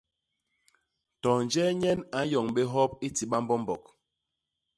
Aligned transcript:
To 1.21 1.31
njee 1.45 1.69
nyen 1.81 1.99
a 2.17 2.19
nyoñ 2.29 2.47
bé 2.55 2.61
hop 2.73 2.91
i 3.07 3.09
ti 3.15 3.23
bambombok. 3.31 3.83